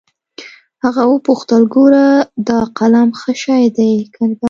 [0.83, 2.07] هغه وپوښتل ګوره
[2.47, 4.39] دا قلم ښه شى ديه که بد.